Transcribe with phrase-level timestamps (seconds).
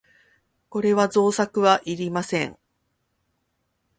[0.69, 2.57] これも造作はいりません。